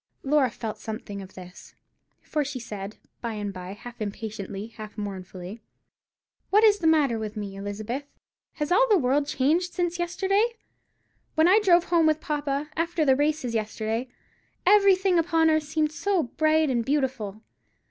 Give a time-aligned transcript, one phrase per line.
[0.23, 1.75] Laura felt something of this;
[2.23, 5.61] for she said, by and by, half impatiently, half mournfully,—
[6.49, 8.05] "What is the matter with me, Elizabeth.
[8.53, 10.53] Has all the world changed since yesterday?
[11.35, 14.09] When I drove home with papa, after the races yesterday,
[14.65, 17.43] everything upon earth seemed so bright and beautiful.